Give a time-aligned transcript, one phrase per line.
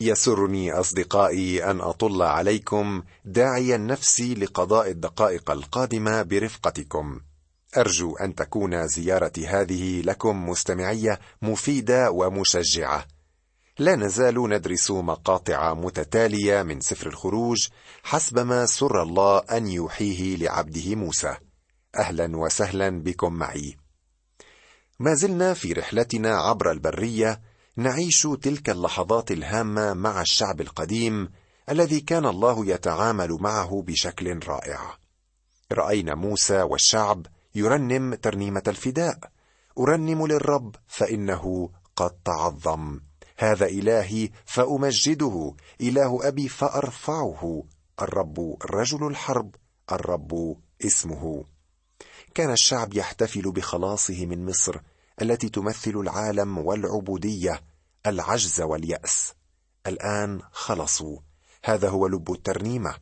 [0.00, 7.20] يسرني أصدقائي أن أطل عليكم داعيا نفسي لقضاء الدقائق القادمة برفقتكم.
[7.76, 13.06] أرجو أن تكون زيارتي هذه لكم مستمعية مفيدة ومشجعة.
[13.78, 17.68] لا نزال ندرس مقاطع متتالية من سفر الخروج
[18.02, 21.36] حسب ما سر الله أن يوحيه لعبده موسى.
[21.98, 23.76] أهلا وسهلا بكم معي.
[24.98, 27.40] ما زلنا في رحلتنا عبر البرية
[27.78, 31.28] نعيش تلك اللحظات الهامة مع الشعب القديم
[31.70, 34.98] الذي كان الله يتعامل معه بشكل رائع.
[35.72, 39.18] رأينا موسى والشعب يرنم ترنيمة الفداء.
[39.78, 43.00] أرنم للرب فإنه قد تعظم
[43.38, 45.54] هذا إلهي فأمجده.
[45.80, 47.62] إله أبي فأرفعه.
[48.02, 49.54] الرب رجل الحرب
[49.92, 50.56] الرب
[50.86, 51.44] اسمه.
[52.34, 54.80] كان الشعب يحتفل بخلاصه من مصر
[55.22, 57.62] التي تمثل العالم والعبودية
[58.06, 59.34] العجز واليأس.
[59.86, 61.18] الآن خلصوا.
[61.64, 62.94] هذا هو لب الترنيمة.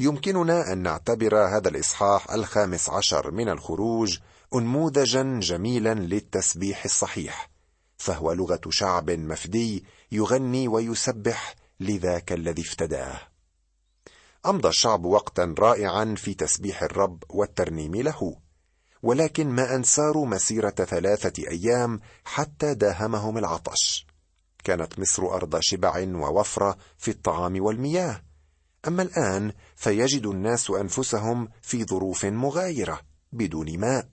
[0.00, 4.18] يمكننا أن نعتبر هذا الإصحاح الخامس عشر من الخروج
[4.54, 7.50] انموذجا جميلا للتسبيح الصحيح
[7.96, 13.20] فهو لغة شعب مفدي يغني ويسبح لذاك الذي افتداه.
[14.46, 18.36] أمضى الشعب وقتا رائعا في تسبيح الرب والترنيم له.
[19.02, 24.06] ولكن ما ان ساروا مسيرة ثلاثة أيام حتى داهمهم العطش.
[24.64, 28.22] كانت مصر أرض شبع ووفرة في الطعام والمياه.
[28.88, 33.00] أما الآن فيجد الناس أنفسهم في ظروف مغايرة
[33.32, 34.08] بدون ماء.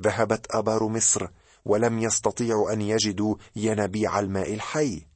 [0.00, 1.28] ذهبت أبار مصر
[1.64, 5.06] ولم يستطيعوا أن يجدوا ينابيع الماء الحي.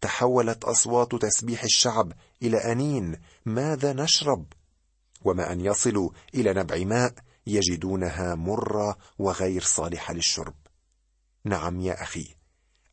[0.00, 3.16] تحولت أصوات تسبيح الشعب إلى أنين
[3.46, 4.46] ماذا نشرب؟
[5.24, 7.14] وما أن يصلوا إلى نبع ماء
[7.46, 10.54] يجدونها مره وغير صالحه للشرب.
[11.44, 12.34] نعم يا أخي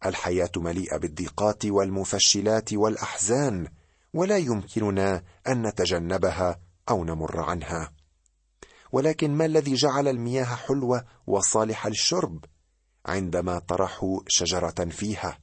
[0.06, 3.67] الحياة مليئة بالضيقات والمفشلات والأحزان
[4.14, 7.92] ولا يمكننا أن نتجنبها أو نمر عنها.
[8.92, 12.45] ولكن ما الذي جعل المياه حلوة وصالحه للشرب؟
[13.05, 15.39] عندما طرحوا شجرة فيها.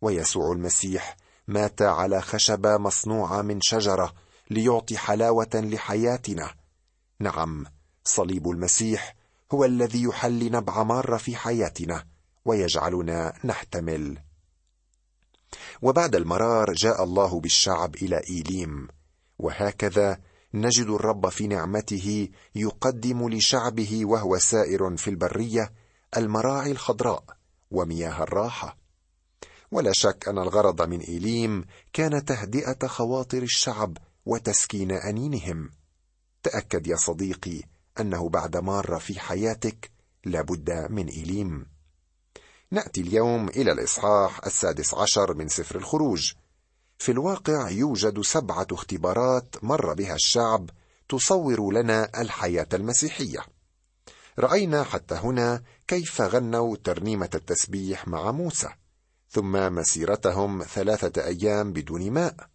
[0.00, 1.16] ويسوع المسيح
[1.48, 4.14] مات على خشبة مصنوعة من شجرة
[4.50, 6.54] ليعطي حلاوة لحياتنا.
[7.20, 7.64] نعم
[8.04, 9.16] صليب المسيح
[9.52, 12.04] هو الذي يحل نبع ماره في حياتنا
[12.44, 14.18] ويجعلنا نحتمل.
[15.82, 18.88] وبعد المرار جاء الله بالشعب إلى إيليم
[19.38, 20.20] وهكذا
[20.54, 25.72] نجد الرب في نعمته يقدم لشعبه وهو سائر في البرية
[26.16, 27.24] المراعي الخضراء
[27.70, 28.76] ومياه الراحة.
[29.70, 35.70] ولا شك أن الغرض من إيليم كان تهدئة خواطر الشعب وتسكين أنينهم.
[36.42, 39.90] تأكد يا صديقي أنه بعد مارة في حياتك
[40.24, 41.66] لابد من ايليم
[42.70, 46.32] نأتي اليوم إلى الإصحاح السادس عشر من سفر الخروج.
[46.98, 50.70] في الواقع يوجد سبعة اختبارات مر بها الشعب
[51.08, 53.38] تصور لنا الحياة المسيحية.
[54.38, 58.68] رأينا حتى هنا كيف غنوا ترنيمة التسبيح مع موسى
[59.30, 62.53] ثم مسيرتهم ثلاثة أيام بدون ماء.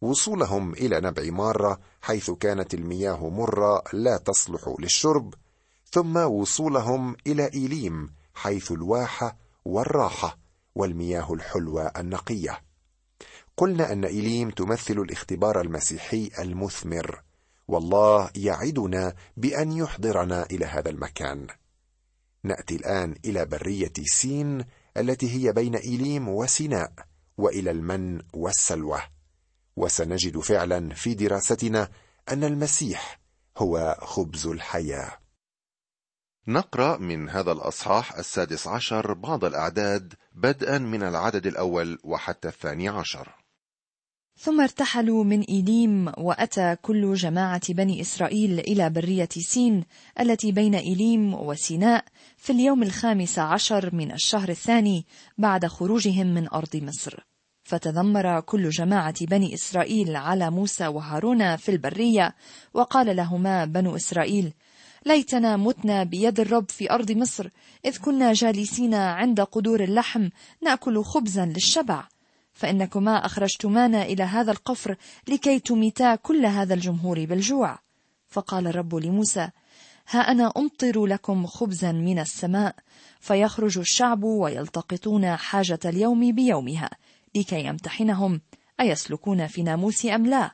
[0.00, 5.34] وصولهم إلى نبع مارة حيث كانت المياه مرة لا تصلح للشرب
[5.92, 10.38] ثم وصولهم إلى إيليم حيث الواحة والراحة
[10.74, 12.60] والمياه الحلوة النقية.
[13.56, 17.22] قلنا أن إيليم تمثل الاختبار المسيحي المثمر
[17.68, 21.46] والله يعدنا بأن يحضرنا إلى هذا المكان.
[22.44, 24.64] نأتي الآن إلى برية سين
[24.96, 26.92] التي هي بين إيليم وسيناء
[27.38, 29.00] وإلى المن والسلوى.
[29.80, 31.88] وسنجد فعلا في دراستنا
[32.28, 33.20] أن المسيح
[33.58, 35.18] هو خبز الحياة.
[36.48, 43.34] نقرأ من هذا الأصحاح السادس عشر بعض الأعداد بدءا من العدد الأول وحتى الثاني عشر.
[44.38, 49.84] ثم ارتحلوا من إيليم وأتى كل جماعة بني إسرائيل إلى برية سين
[50.20, 52.04] التي بين إيليم وسيناء
[52.36, 55.06] في اليوم الخامس عشر من الشهر الثاني
[55.38, 57.29] بعد خروجهم من أرض مصر.
[57.70, 62.34] فتذمر كل جماعة بني إسرائيل على موسى وهارون في البرية
[62.74, 64.52] وقال لهما بنو إسرائيل
[65.06, 67.48] ليتنا متنا بيد الرب في أرض مصر
[67.84, 70.28] إذ كنا جالسين عند قدور اللحم
[70.62, 72.04] نأكل خبزا للشبع.
[72.52, 74.96] فإنكما أخرجتمانا إلى هذا القفر
[75.28, 77.78] لكي تميتا كل هذا الجمهور بالجوع.
[78.28, 79.48] فقال الرب لموسى
[80.10, 82.74] ها أنا أمطر لكم خبزا من السماء
[83.20, 86.90] فيخرج الشعب ويلتقطون حاجة اليوم بيومها.
[87.34, 88.40] لكي يمتحنهم
[88.80, 90.50] أيسلكون في ناموس أم لا؟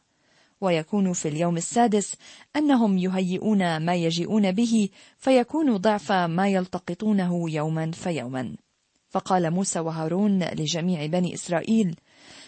[0.60, 2.14] ويكون في اليوم السادس
[2.56, 4.88] أنهم يهيئون ما يجيئون به
[5.18, 8.56] فيكون ضعف ما يلتقطونه يوما فيوما.
[9.08, 11.96] فقال موسى وهارون لجميع بني إسرائيل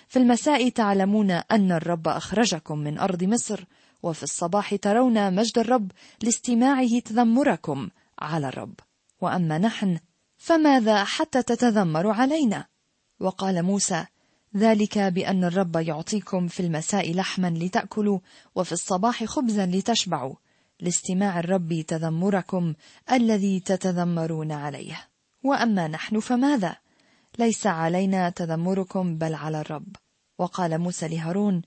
[0.08, 3.64] في المساء تعلمون أن الرب أخرجكم من أرض مصر
[4.02, 5.92] وفي الصباح ترون مجد الرب
[6.22, 7.88] لاستماعه تذمركم
[8.18, 8.74] على الرب.
[9.20, 9.98] وأما نحن
[10.36, 12.66] فماذا حتى تتذمروا علينا؟
[13.20, 14.06] وقال موسى
[14.56, 18.18] ذلك بأن الرب يعطيكم في المساء لحما لتأكلوا
[18.54, 20.34] وفي الصباح خبزا لتشبعوا
[20.80, 22.74] لاستماع الرب تذمركم
[23.12, 25.08] الذي تتذمرون عليه.
[25.44, 26.76] وأما نحن فماذا؟
[27.38, 29.96] ليس علينا تذمركم بل على الرب.
[30.38, 31.62] وقال موسى لهارون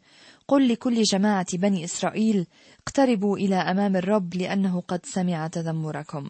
[0.47, 2.47] قل لكل جماعة بني إسرائيل
[2.79, 6.29] اقتربوا إلى أمام الرب لأنه قد سمع تذمركم.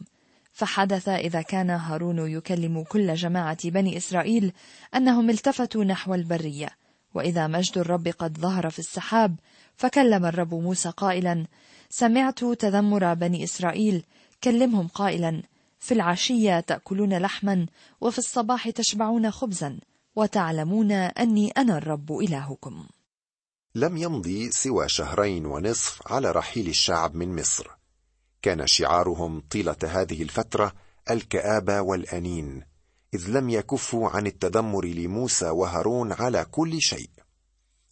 [0.52, 4.54] فحدث إذا كان هارون يكلم كل جماعة بني إسرائيل
[4.96, 6.70] أنهم التفتوا نحو البرية
[7.14, 9.36] وإذا مجد الرب قد ظهر في السحاب
[9.76, 11.46] فكلم الرب موسى قائلا
[11.90, 14.04] سمعت تذمر بني إسرائيل
[14.44, 15.42] كلمهم قائلا
[15.80, 17.66] في العشية تأكلون لحما
[18.02, 19.80] وفي الصباح تشبعون خبزا
[20.16, 22.86] وتعلمون أني أنا الرب إلهكم.
[23.76, 27.81] لم يمضي سوى شهرين ونصف على رحيل الشعب من مصر.
[28.42, 30.74] كان شعارهم طيلة هذه الفترة
[31.10, 32.64] الكابه والأنين
[33.14, 37.10] إذ لم يكفوا عن التذمر لموسى وهارون على كل شيء.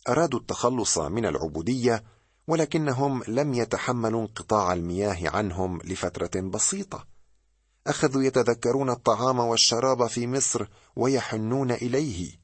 [0.09, 2.03] أرادوا التخلص من العبودية
[2.47, 7.07] ولكنهم لم يتحملوا انقطاع المياه عنهم لفترة بسيطة.
[7.87, 12.39] أخذوا يتذكرون الطعام والشراب في مصر ويحنون إليه.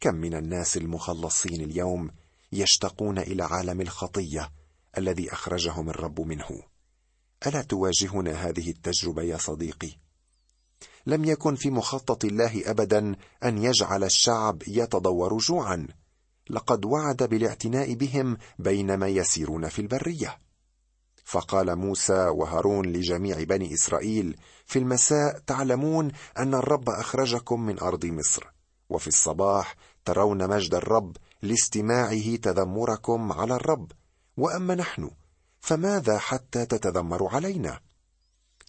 [0.00, 2.10] كم من الناس المخلصين اليوم
[2.52, 4.52] يشتقون إلى عالم الخطية
[4.98, 6.69] الذي أخرجهم الرب منه.
[7.46, 9.90] ألا تواجهنا هذه التجربة يا صديقي؟
[11.06, 15.86] لم يكن في مخطط الله ابدا أن يجعل الشعب يتضور جوعا.
[16.50, 20.38] لقد وعد بالاعتناء بهم بينما يسيرون في البرية.
[21.30, 28.46] فقال موسى وهارون لجميع بني إسرائيل في المساء تعلمون أن الرب أخرجكم من أرض مصر
[28.88, 33.92] وفي الصباح ترون مجد الرب لاستماعه تذمركم على الرب
[34.36, 35.10] وأما نحن
[35.60, 37.80] فماذا حتى تتذمروا علينا؟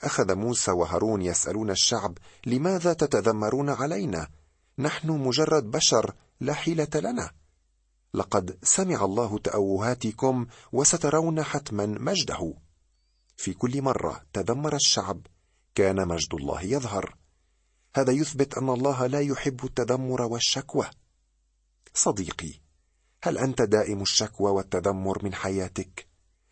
[0.04, 4.28] أخذ موسى وهارون يسألون الشعب لماذا تتذمرون علينا؟
[4.80, 7.32] نحن مجرد بشر لا حيلة لنا.
[8.14, 12.54] لقد سمع الله تأوهاتكم وسترون حتما مجده.
[13.38, 15.28] في كل مرة تذمر الشعب
[15.76, 17.16] كان مجد الله يظهر.
[17.96, 20.90] هذا يثبت أن الله لا يحب التذمر والشكوى.
[21.94, 22.54] صديقي
[23.24, 26.11] هل أنت دائم الشكوى والتذمر من حياتك؟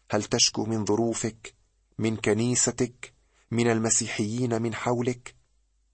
[0.09, 1.53] هل تشكو من ظروفك
[1.97, 3.13] من كنيستك
[3.51, 5.35] من المسيحيين من حولك؟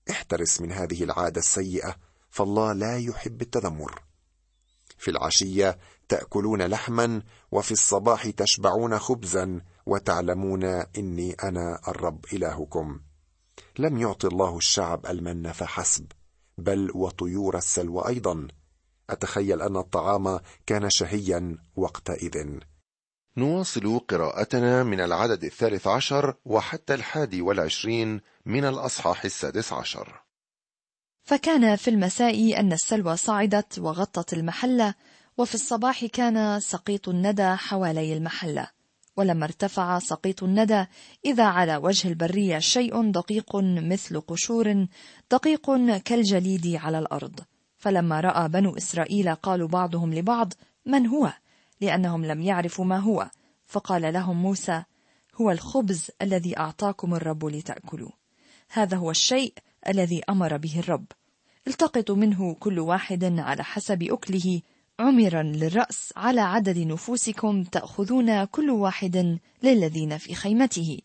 [0.09, 1.95] احترس من هذه العادة السيئة
[2.29, 4.01] فالله لا يحب التذمر.
[4.97, 5.77] في العشية
[6.07, 10.63] تأكلون لحما وفي الصباح تشبعون خبزا وتعلمون
[10.97, 12.99] إني أنا الرب إلهكم.
[13.79, 16.05] لم يعط الله الشعب المن فحسب
[16.57, 18.47] بل وطيور السلوى أيضا.
[19.09, 22.59] أتخيل أن الطعام كان شهيا وقتئذ.
[23.37, 30.21] نواصل قراءتنا من العدد الثالث عشر وحتى الحادي والعشرين من الأصحاح السادس عشر.
[31.23, 34.93] فكان في المساء أن السلوى صعدت وغطت المحلة
[35.37, 38.67] وفي الصباح كان سقيط الندى حوالي المحلة.
[39.17, 40.85] ولما ارتفع سقيط الندى
[41.25, 44.87] إذا على وجه البرية شيء دقيق مثل قشور
[45.31, 47.39] دقيق كالجليد على الأرض.
[47.77, 50.53] فلما رأى بنو إسرائيل قالوا بعضهم لبعض
[50.85, 51.33] من هو؟
[51.81, 53.29] لأنهم لم يعرفوا ما هو.
[53.65, 54.83] فقال لهم موسى
[55.41, 58.09] هو الخبز الذي أعطاكم الرب لتأكلوا.
[58.69, 59.53] هذا هو الشيء
[59.87, 61.05] الذي أمر به الرب.
[61.67, 64.61] التقطوا منه كل واحد على حسب أكله.
[64.99, 70.99] عمرا للرأس على عدد نفوسكم تأخذون كل واحد للذين في خيمته.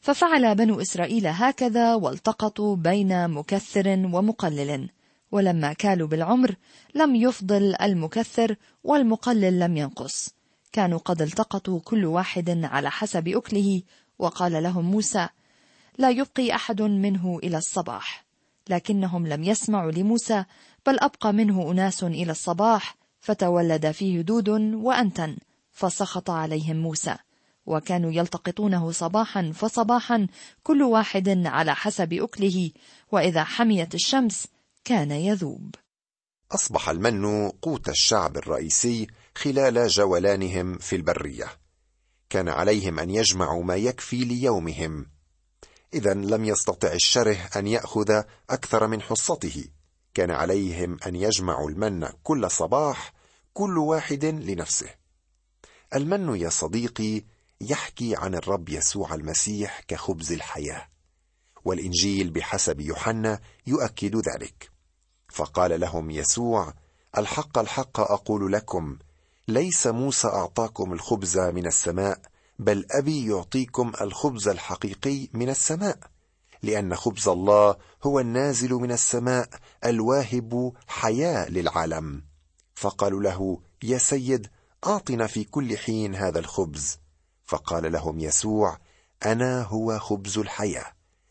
[0.00, 4.88] ففعل بنو إسرائيل هكذا والتقطوا بين مكثر ومقلل.
[5.32, 6.54] ولما كالوا بالعمر
[6.94, 10.30] لم يفضل المكثر والمقلل لم ينقص.
[10.72, 13.82] كانوا قد التقطوا كل واحد على حسب أكله
[14.18, 15.28] وقال لهم موسى
[15.98, 18.24] لا يبقي أحد منه إلى الصباح.
[18.68, 20.44] لكنهم لم يسمعوا لموسى
[20.86, 25.36] بل أبقى منه أناس إلى الصباح فتولد فيه دود وأنتن
[25.72, 27.16] فسخط عليهم موسى.
[27.66, 30.26] وكانوا يلتقطونه صباحا فصباحا
[30.62, 32.70] كل واحد على حسب أكله.
[33.12, 34.46] وإذا حميت الشمس
[34.88, 35.74] كان يذوب.
[36.52, 41.46] أصبح المن قوت الشعب الرئيسي خلال جولانهم في البرية.
[42.30, 45.06] كان عليهم أن يجمعوا ما يكفي ليومهم.
[45.94, 49.64] إذا لم يستطع الشره أن يأخذ أكثر من حصته.
[50.14, 53.12] كان عليهم أن يجمعوا المن كل صباح
[53.52, 54.90] كل واحد لنفسه.
[55.94, 57.24] المن يا صديقي
[57.60, 60.88] يحكي عن الرب يسوع المسيح كخبز الحياة.
[61.64, 64.77] والإنجيل بحسب يوحنا يؤكد ذلك.
[65.28, 66.74] فقال لهم يسوع
[67.18, 68.98] الحق الحق أقول لكم
[69.48, 72.20] ليس موسى أعطاكم الخبز من السماء
[72.58, 75.98] بل أبي يعطيكم الخبز الحقيقي من السماء
[76.62, 79.48] لأن خبز الله هو النازل من السماء
[79.84, 82.22] الواهب حياة للعالم.
[82.74, 84.48] فقالوا له يا سيد
[84.86, 86.98] أعطنا في كل حين هذا الخبز.
[87.44, 88.78] فقال لهم يسوع
[89.26, 90.86] أنا هو خبز الحياة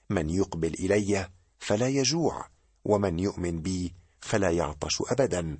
[0.09, 2.45] من يقبل إلي فلا يجوع.
[2.87, 5.57] ومن يؤمن بي فلا يعطش ابدا.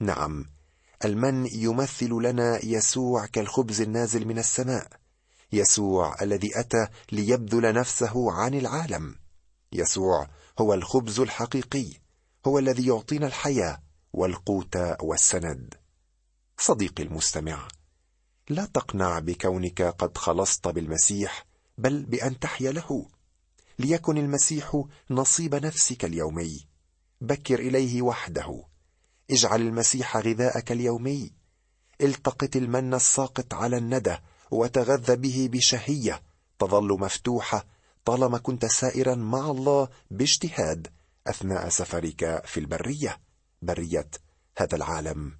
[0.00, 0.46] نعم
[1.04, 4.88] المن يمثل لنا يسوع كالخبز النازل من السماء
[5.52, 9.14] يسوع الذي أتى ليبذل نفسه عن العالم.
[9.72, 11.86] يسوع هو الخبز الحقيقي
[12.46, 15.74] هو الذي يعطينا الحياة والقوت والسند.
[16.58, 17.68] صديقي المستمع
[18.48, 21.46] لا تقنع بكونك قد خلصت بالمسيح
[21.78, 23.06] بل بأن تحيا له.
[23.78, 26.66] ليكن المسيح نصيب نفسك اليومي.
[27.20, 28.64] بكر إليه وحده.
[29.30, 31.32] اجعل المسيح غذاءك اليومي.
[32.00, 34.16] التقط المن الساقط على الندى
[34.50, 36.22] وتغذى به بشهية.
[36.58, 37.66] تظل مفتوحة
[38.04, 40.88] طالما كنت سائرا مع الله باجتهاد
[41.26, 43.20] أثناء سفرك في البرية.
[43.62, 44.10] برية
[44.58, 45.32] هذا العالم.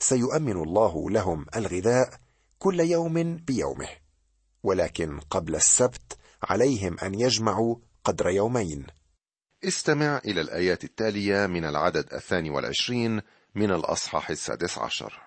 [0.00, 2.20] سيؤمن الله لهم الغذاء
[2.58, 3.88] كل يوم بيومه.
[4.62, 8.86] ولكن قبل السبت عليهم أن يجمعوا قدر يومين.
[9.64, 13.20] استمع إلى الآيات التالية من العدد الثاني والعشرين
[13.54, 15.20] من الأصحاح السادس عشر.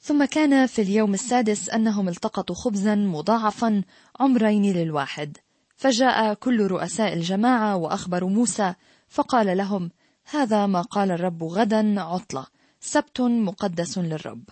[0.00, 3.82] ثم كان في اليوم السادس أنهم التقطوا خبزا مضاعفا
[4.20, 5.36] عمرين للواحد.
[5.76, 8.74] فجاء كل رؤساء الجماعة وأخبروا موسى
[9.08, 9.90] فقال لهم
[10.30, 12.46] هذا ما قال الرب غدا عطلة
[12.80, 14.42] سبت مقدس للرب.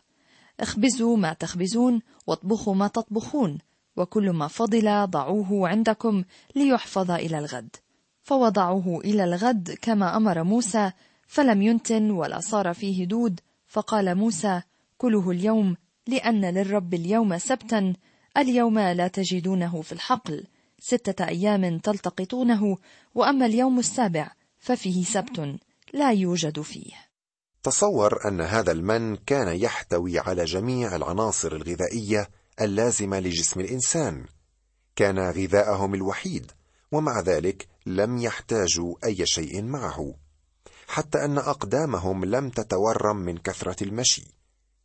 [0.61, 3.59] اخبزوا ما تخبزون واطبخوا ما تطبخون
[3.97, 6.25] وكل ما فضل ضعوه عندكم
[6.57, 7.77] ليحفظ إلى الغد.
[8.23, 10.93] فوضعوه إلى الغد كما أمر موسى
[11.27, 13.41] فلم ينتن ولا صار فيه دود.
[13.69, 14.63] فقال موسى
[14.99, 15.77] كله اليوم
[16.07, 17.93] لأن للرب اليوم سبتا
[18.37, 20.45] اليوم لا تجدونه في الحقل.
[20.79, 22.77] ستة أيام تلتقطونه
[23.15, 25.57] وأما اليوم السابع ففيه سبت
[25.93, 26.93] لا يوجد فيه.
[27.63, 32.29] تصور أن هذا المن كان يحتوي على جميع العناصر الغذائية
[32.61, 34.25] اللازمه لجسم الإنسان.
[34.97, 36.53] كان غذاءهم الوحيد
[36.93, 40.15] ومع ذلك لم يحتاجوا أي شيء معه.
[40.89, 44.25] حتى أن أقدامهم لم تتورم من كثرة المشي.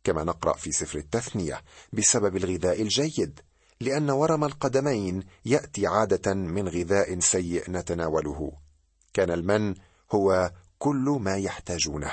[0.04, 1.62] كما نقرأ في سفر التثنية
[1.92, 3.40] بسبب الغذاء الجيد
[3.80, 8.52] لأن ورم القدمين يأتي عادة من غذاء سيء نتناوله.
[9.14, 9.74] كان المن
[10.12, 12.12] هو كل ما يحتاجونه.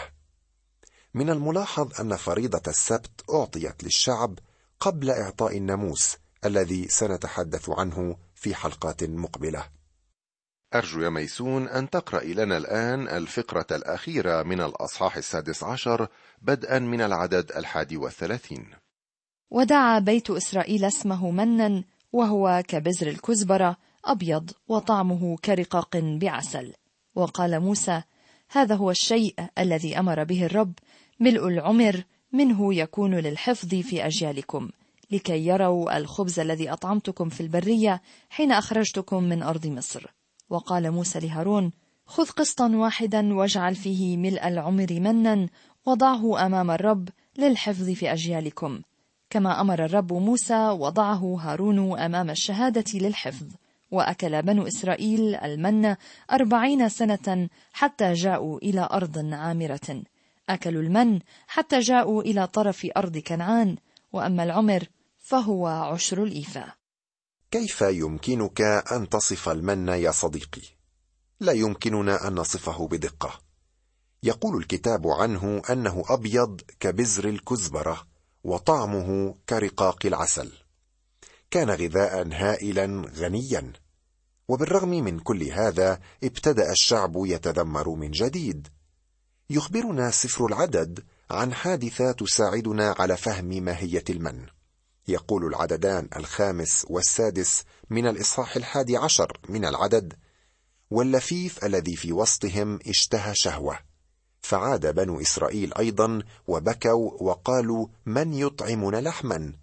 [1.14, 4.40] من الملاحظ أن فريضة السبت أعطيت للشعب
[4.80, 9.64] قبل إعطاء الناموس الذي سنتحدث عنه في حلقات مقبلة.
[10.76, 16.08] أرجو يا ميسون أن تقرأ لنا الآن الفقرة الأخيرة من الأصحاح السادس عشر
[16.42, 18.68] بدءا من العدد الحادي والثلاثين.
[19.52, 21.84] ودعا بيت إسرائيل اسمه منا
[22.14, 26.74] وهو كبزر الكزبرة أبيض وطعمه كرقاق بعسل.
[27.16, 28.02] وقال موسى
[28.50, 30.74] هذا هو الشيء الذي أمر به الرب
[31.20, 34.70] ملء العمر منه يكون للحفظ في أجيالكم.
[35.12, 40.06] لكي يروا الخبز الذي أطعمتكم في البرية حين أخرجتكم من أرض مصر.
[40.50, 41.72] وقال موسى لهارون
[42.06, 45.48] خذ قسطا واحدا واجعل فيه ملء العمر منا
[45.86, 48.82] وضعه أمام الرب للحفظ في أجيالكم.
[49.30, 53.48] كما أمر الرب موسى وضعه هارون أمام الشهادة للحفظ.
[53.92, 55.96] وأكل بنو إسرائيل المن
[56.32, 60.04] أربعين سنة حتى جاءوا إلى أرض عامرة.
[60.50, 63.78] أكلوا المن حتى جاءوا إلى طرف أرض كنعان
[64.14, 64.88] وأما العمر
[65.18, 66.76] فهو عشر الإيفاء.
[67.52, 70.62] كيف يمكنك أن تصف المن يا صديقي؟
[71.40, 73.40] لا يمكننا أن نصفه بدقة.
[74.24, 78.08] يقول الكتاب عنه أنه أبيض كبزر الكزبرة
[78.44, 80.52] وطعمه كرقاق العسل.
[81.52, 83.74] كان غذاء هائلا غنيا.
[84.48, 88.68] وبالرغم من كل هذا ابتدأ الشعب يتذمر من جديد.
[89.52, 94.46] يخبرنا سفر العدد عن حادثه تساعدنا على فهم ماهية المن.
[95.08, 100.14] يقول العددان الخامس والسادس من الإصحاح الحادي عشر من العدد
[100.92, 103.80] واللفيف الذي في وسطهم اشتهى شهوة.
[104.42, 109.54] فعاد بنو إسرائيل أيضا وبكوا وقالوا من يطعمنا لحما؟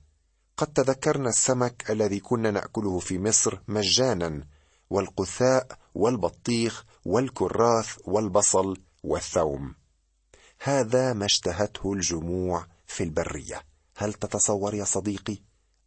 [0.57, 4.47] قد تذكرنا السمك الذي كنا نأكله في مصر مجانا
[4.91, 8.77] والقثاء والبطيخ والكراث والبصل
[9.07, 9.75] والثوم.
[10.63, 13.63] هذا ما اشتهته الجموع في البرية.
[13.97, 15.39] هل تتصور يا صديقي؟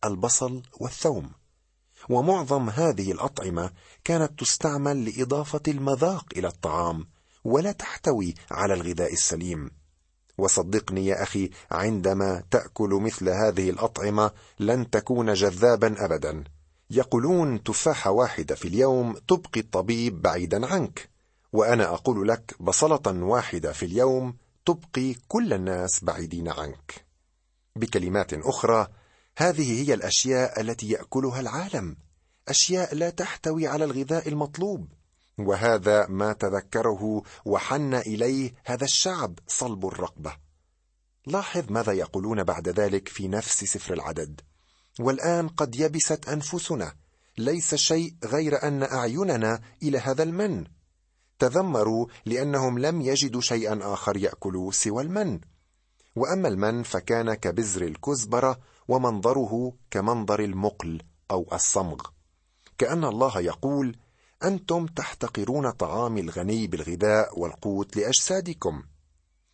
[0.06, 1.32] البصل والثوم.
[2.10, 3.72] ومعظم هذه الأطعمة
[4.04, 7.08] كانت تستعمل لإضافة المذاق إلى الطعام
[7.44, 9.72] ولا تحتوي على الغذاء السليم.
[10.38, 16.44] وصدقني يا أخي عندما تأكل مثل هذه الأطعمة لن تكون جذابا ابدا.
[16.90, 21.10] يقولون تفاحة واحدة في اليوم تبقي الطبيب بعيدا عنك.
[21.54, 27.06] وأنا أقول لك بصلة واحدة في اليوم تبقي كل الناس بعيدين عنك.
[27.76, 28.88] بكلمات أخرى
[29.38, 31.98] هذه هي الأشياء التي يأكلها العالم
[32.48, 34.88] أشياء لا تحتوي على الغذاء المطلوب
[35.38, 40.34] وهذا ما تذكره وحن إليه هذا الشعب صلب الرقبة.
[41.26, 44.42] لاحظ ماذا يقولون بعد ذلك في نفس سفر العدد.
[45.00, 46.94] والآن قد يبست أنفسنا
[47.38, 50.66] ليس شيء غير أن أعيننا إلى هذا المن.
[51.40, 55.40] تذمروا لأنهم لم يجدوا شيئا آخر يأكلوا سوى المن.
[56.16, 62.02] وأما المن فكان كبزر الكزبرة ومنظره كمنظر المقل أو الصمغ.
[62.78, 63.96] كأن الله يقول
[64.44, 68.84] أنتم تحتقرون طعام الغني بالغذاء والقوت لأجسادكم.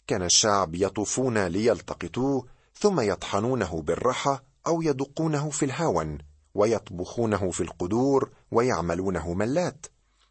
[0.07, 2.45] كان الشعب يطوفون ليلتقطوه
[2.79, 6.17] ثم يطحنونه بالرحى أو يدقونه في الهاون
[6.55, 9.85] ويطبخونه في القدور ويعملونه ملات.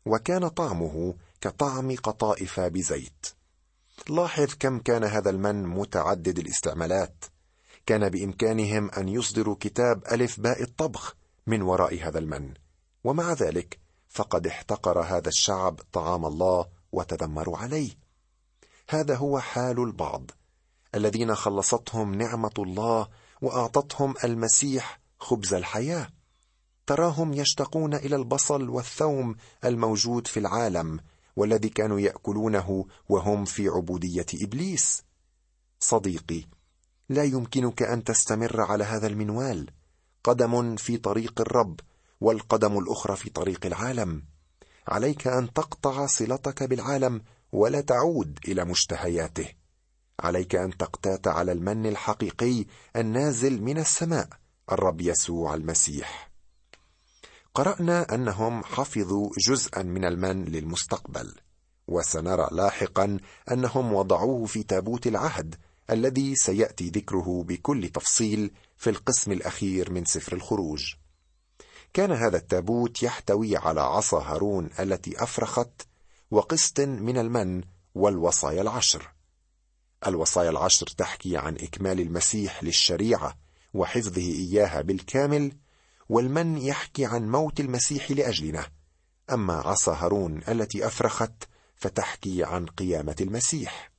[0.07, 3.27] وكان طعمه كطعم قطائف بزيت.
[4.09, 7.25] لاحظ كم كان هذا المن متعدد الاستعمالات.
[7.87, 12.55] كان بإمكانهم أن يصدروا كتاب ألف باء الطبخ من وراء هذا المن.
[13.05, 17.91] ومع ذلك فقد احتقر هذا الشعب طعام الله وتذمروا عليه.
[18.91, 20.31] هذا هو حال البعض
[20.95, 23.09] الذين خلصتهم نعمة الله
[23.43, 26.09] وأعطتهم المسيح خبز الحياة.
[26.87, 31.01] تراهم يشتقون إلى البصل والثوم الموجود في العالم
[31.37, 35.03] والذي كانوا يأكلونه وهم في عبودية إبليس.
[35.81, 36.45] صديقي
[37.09, 39.71] لا يمكنك أن تستمر على هذا المنوال.
[40.25, 41.81] قدم في طريق الرب
[42.21, 44.23] والقدم الأخرى في طريق العالم.
[44.89, 47.23] عليك أن تقطع صلتك بالعالم
[47.53, 49.49] ولا تعود إلى مشتهياته.
[50.21, 52.65] عليك أن تقتات على المن الحقيقي
[52.97, 54.29] النازل من السماء
[54.73, 56.34] الرب يسوع المسيح.
[57.55, 61.35] قرأنا أنهم حفظوا جزءا من المن للمستقبل
[61.89, 63.19] وسنرى لاحقا
[63.51, 65.55] أنهم وضعوه في تابوت العهد
[65.91, 70.95] الذي سيأتي ذكره بكل تفصيل في القسم الأخير من سفر الخروج.
[71.93, 75.83] كان هذا التابوت يحتوي على عصا هارون التي أفرخت
[76.31, 77.63] وقسط من المن
[77.95, 79.13] والوصايا العشر.
[80.07, 83.39] الوصايا العشر تحكي عن إكمال المسيح للشريعة
[83.75, 85.53] وحفظه إياها بالكامل
[86.09, 88.67] والمن يحكي عن موت المسيح لأجلنا.
[89.33, 91.45] أما عصا هارون التي أفرخت
[91.77, 93.91] فتحكي عن قيامة المسيح.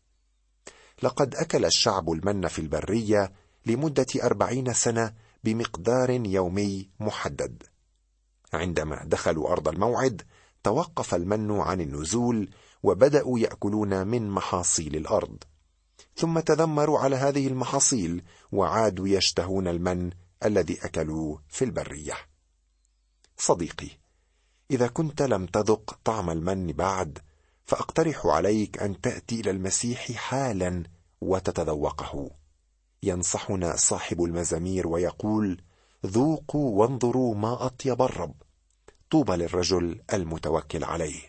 [1.03, 3.31] لقد أكل الشعب المن في البرية
[3.65, 5.13] لمدة أربعين سنة
[5.43, 7.63] بمقدار يومي محدد.
[8.53, 10.21] عندما دخلوا أرض الموعد
[10.63, 12.49] توقف المن عن النزول
[12.83, 15.43] وبدأوا يأكلون من محاصيل الأرض.
[16.15, 20.11] ثم تذمروا على هذه المحاصيل وعادوا يشتهون المن
[20.45, 22.13] الذي أكلوه في البرية.
[23.37, 23.89] صديقي
[24.71, 27.19] إذا كنت لم تذق طعم المن بعد
[27.65, 30.83] فأقترح عليك أن تأتي إلى المسيح حالا
[31.21, 32.31] وتتذوقه.
[33.03, 35.61] ينصحنا صاحب المزامير ويقول
[36.05, 38.35] ذوقوا وانظروا ما أطيب الرب.
[39.11, 41.21] طوبى للرجل المتوكل عليه.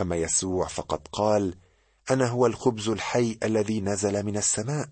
[0.00, 1.54] أما يسوع فقد قال
[2.10, 4.88] أنا هو الخبز الحي الذي نزل من السماء.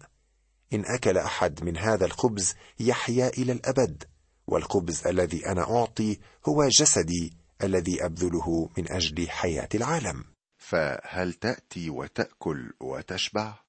[0.72, 4.05] إن أكل أحد من هذا الخبز يحيا إلى الأبد
[4.46, 10.24] والخبز الذي أنا أعطي هو جسدي الذي أبذله من أجل حياة العالم.
[10.59, 13.63] فهل تأتي وتأكل وتشبع؟